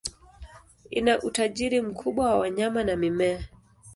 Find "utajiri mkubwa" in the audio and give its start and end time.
1.21-2.25